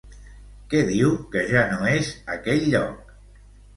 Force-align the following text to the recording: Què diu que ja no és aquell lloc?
Què 0.71 0.79
diu 0.87 1.13
que 1.35 1.45
ja 1.51 1.63
no 1.73 1.93
és 1.99 2.09
aquell 2.37 2.67
lloc? 2.73 3.17